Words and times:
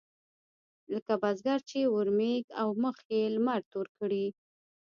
لکه 0.93 1.13
بزګر 1.21 1.59
چې 1.69 1.79
اورمېږ 1.93 2.45
او 2.61 2.67
مخ 2.83 2.97
يې 3.13 3.21
لمر 3.35 3.61
تور 3.71 3.87
کړي. 3.97 4.25